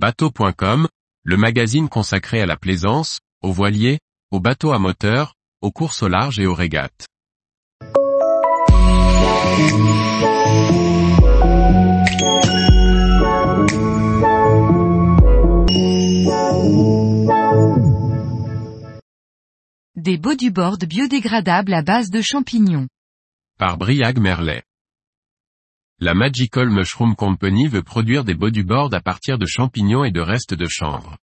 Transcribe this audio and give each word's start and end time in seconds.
Bateau.com, 0.00 0.86
le 1.24 1.36
magazine 1.36 1.88
consacré 1.88 2.40
à 2.40 2.46
la 2.46 2.56
plaisance, 2.56 3.18
aux 3.42 3.50
voiliers, 3.50 3.98
aux 4.30 4.38
bateaux 4.38 4.70
à 4.70 4.78
moteur, 4.78 5.34
aux 5.60 5.72
courses 5.72 6.04
au 6.04 6.08
large 6.08 6.38
et 6.38 6.46
aux 6.46 6.54
régates. 6.54 7.08
Des 19.96 20.16
bodyboards 20.16 20.78
biodégradables 20.86 21.74
à 21.74 21.82
base 21.82 22.10
de 22.10 22.22
champignons. 22.22 22.86
Par 23.58 23.76
Briag 23.76 24.20
Merlet. 24.20 24.62
La 26.00 26.14
Magical 26.14 26.70
Mushroom 26.70 27.16
Company 27.16 27.66
veut 27.66 27.82
produire 27.82 28.22
des 28.22 28.34
bodyboards 28.34 28.94
à 28.94 29.00
partir 29.00 29.36
de 29.36 29.46
champignons 29.46 30.04
et 30.04 30.12
de 30.12 30.20
restes 30.20 30.54
de 30.54 30.68
chanvre. 30.68 31.18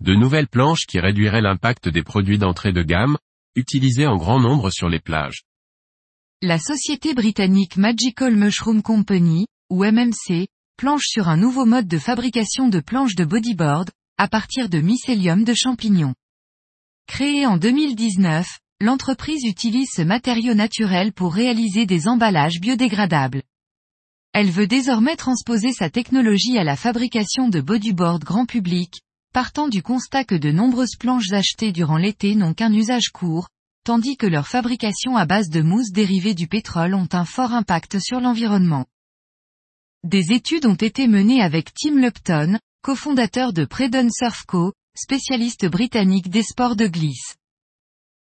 De 0.00 0.16
nouvelles 0.16 0.48
planches 0.48 0.84
qui 0.84 0.98
réduiraient 0.98 1.42
l'impact 1.42 1.88
des 1.88 2.02
produits 2.02 2.38
d'entrée 2.38 2.72
de 2.72 2.82
gamme, 2.82 3.18
utilisés 3.54 4.08
en 4.08 4.16
grand 4.16 4.40
nombre 4.40 4.70
sur 4.70 4.88
les 4.88 4.98
plages. 4.98 5.44
La 6.42 6.58
société 6.58 7.14
britannique 7.14 7.76
Magical 7.76 8.34
Mushroom 8.34 8.82
Company, 8.82 9.46
ou 9.70 9.84
MMC, 9.84 10.48
planche 10.76 11.06
sur 11.06 11.28
un 11.28 11.36
nouveau 11.36 11.64
mode 11.64 11.86
de 11.86 11.98
fabrication 11.98 12.68
de 12.68 12.80
planches 12.80 13.14
de 13.14 13.24
bodyboard, 13.24 13.90
à 14.16 14.26
partir 14.26 14.68
de 14.68 14.80
mycélium 14.80 15.44
de 15.44 15.54
champignons. 15.54 16.16
Créée 17.06 17.46
en 17.46 17.58
2019, 17.58 18.58
l'entreprise 18.80 19.44
utilise 19.44 19.90
ce 19.94 20.02
matériau 20.02 20.54
naturel 20.54 21.12
pour 21.12 21.32
réaliser 21.32 21.86
des 21.86 22.08
emballages 22.08 22.58
biodégradables. 22.60 23.44
Elle 24.40 24.52
veut 24.52 24.68
désormais 24.68 25.16
transposer 25.16 25.72
sa 25.72 25.90
technologie 25.90 26.58
à 26.58 26.62
la 26.62 26.76
fabrication 26.76 27.48
de 27.48 27.60
bodyboard 27.60 28.22
grand 28.22 28.46
public, 28.46 29.00
partant 29.34 29.66
du 29.66 29.82
constat 29.82 30.22
que 30.22 30.36
de 30.36 30.52
nombreuses 30.52 30.94
planches 30.96 31.32
achetées 31.32 31.72
durant 31.72 31.96
l'été 31.96 32.36
n'ont 32.36 32.54
qu'un 32.54 32.72
usage 32.72 33.08
court, 33.08 33.48
tandis 33.82 34.16
que 34.16 34.28
leur 34.28 34.46
fabrication 34.46 35.16
à 35.16 35.26
base 35.26 35.48
de 35.48 35.60
mousse 35.60 35.90
dérivée 35.90 36.34
du 36.34 36.46
pétrole 36.46 36.94
ont 36.94 37.08
un 37.10 37.24
fort 37.24 37.52
impact 37.52 37.98
sur 37.98 38.20
l'environnement. 38.20 38.86
Des 40.04 40.30
études 40.30 40.66
ont 40.66 40.76
été 40.76 41.08
menées 41.08 41.42
avec 41.42 41.74
Tim 41.74 41.96
Lupton, 41.96 42.60
cofondateur 42.80 43.52
de 43.52 43.64
Predon 43.64 44.08
Surf 44.08 44.44
Co., 44.46 44.72
spécialiste 44.96 45.66
britannique 45.66 46.30
des 46.30 46.44
sports 46.44 46.76
de 46.76 46.86
glisse. 46.86 47.34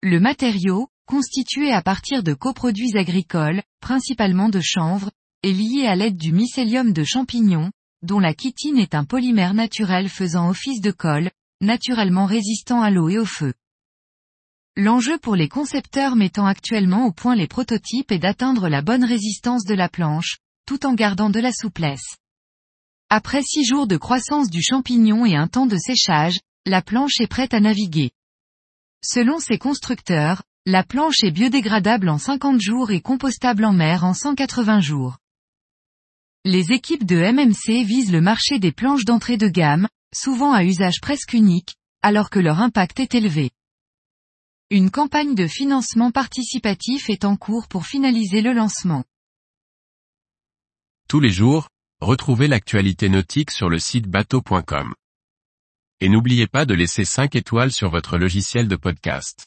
Le 0.00 0.20
matériau, 0.20 0.86
constitué 1.06 1.72
à 1.72 1.82
partir 1.82 2.22
de 2.22 2.34
coproduits 2.34 2.96
agricoles, 2.96 3.64
principalement 3.80 4.48
de 4.48 4.60
chanvre, 4.62 5.10
est 5.44 5.52
lié 5.52 5.86
à 5.86 5.94
l'aide 5.94 6.16
du 6.16 6.32
mycélium 6.32 6.94
de 6.94 7.04
champignons, 7.04 7.70
dont 8.02 8.18
la 8.18 8.32
chitine 8.32 8.78
est 8.78 8.94
un 8.94 9.04
polymère 9.04 9.52
naturel 9.52 10.08
faisant 10.08 10.48
office 10.48 10.80
de 10.80 10.90
colle, 10.90 11.30
naturellement 11.60 12.24
résistant 12.24 12.80
à 12.80 12.90
l'eau 12.90 13.10
et 13.10 13.18
au 13.18 13.26
feu. 13.26 13.52
L'enjeu 14.74 15.18
pour 15.18 15.36
les 15.36 15.48
concepteurs 15.48 16.16
mettant 16.16 16.46
actuellement 16.46 17.04
au 17.04 17.12
point 17.12 17.36
les 17.36 17.46
prototypes 17.46 18.10
est 18.10 18.18
d'atteindre 18.18 18.70
la 18.70 18.80
bonne 18.80 19.04
résistance 19.04 19.64
de 19.64 19.74
la 19.74 19.90
planche, 19.90 20.38
tout 20.66 20.86
en 20.86 20.94
gardant 20.94 21.28
de 21.28 21.40
la 21.40 21.52
souplesse. 21.52 22.16
Après 23.10 23.42
six 23.42 23.64
jours 23.64 23.86
de 23.86 23.98
croissance 23.98 24.48
du 24.48 24.62
champignon 24.62 25.26
et 25.26 25.36
un 25.36 25.46
temps 25.46 25.66
de 25.66 25.76
séchage, 25.76 26.40
la 26.64 26.80
planche 26.80 27.20
est 27.20 27.26
prête 27.26 27.52
à 27.52 27.60
naviguer. 27.60 28.12
Selon 29.02 29.38
ses 29.38 29.58
constructeurs, 29.58 30.42
la 30.64 30.82
planche 30.84 31.22
est 31.22 31.30
biodégradable 31.30 32.08
en 32.08 32.16
50 32.16 32.62
jours 32.62 32.90
et 32.90 33.02
compostable 33.02 33.66
en 33.66 33.74
mer 33.74 34.04
en 34.04 34.14
180 34.14 34.80
jours. 34.80 35.18
Les 36.46 36.72
équipes 36.72 37.06
de 37.06 37.16
MMC 37.16 37.86
visent 37.86 38.12
le 38.12 38.20
marché 38.20 38.58
des 38.58 38.70
planches 38.70 39.06
d'entrée 39.06 39.38
de 39.38 39.48
gamme, 39.48 39.88
souvent 40.14 40.52
à 40.52 40.62
usage 40.62 41.00
presque 41.00 41.32
unique, 41.32 41.76
alors 42.02 42.28
que 42.28 42.38
leur 42.38 42.60
impact 42.60 43.00
est 43.00 43.14
élevé. 43.14 43.50
Une 44.68 44.90
campagne 44.90 45.34
de 45.34 45.46
financement 45.46 46.10
participatif 46.10 47.08
est 47.08 47.24
en 47.24 47.36
cours 47.36 47.66
pour 47.66 47.86
finaliser 47.86 48.42
le 48.42 48.52
lancement. 48.52 49.04
Tous 51.08 51.20
les 51.20 51.30
jours, 51.30 51.70
retrouvez 52.02 52.46
l'actualité 52.46 53.08
nautique 53.08 53.50
sur 53.50 53.70
le 53.70 53.78
site 53.78 54.06
bateau.com. 54.06 54.94
Et 56.00 56.10
n'oubliez 56.10 56.46
pas 56.46 56.66
de 56.66 56.74
laisser 56.74 57.06
5 57.06 57.36
étoiles 57.36 57.72
sur 57.72 57.88
votre 57.88 58.18
logiciel 58.18 58.68
de 58.68 58.76
podcast. 58.76 59.46